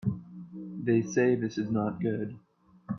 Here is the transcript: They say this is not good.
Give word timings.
They 0.81 1.03
say 1.03 1.35
this 1.35 1.59
is 1.59 1.69
not 1.69 2.01
good. 2.01 2.35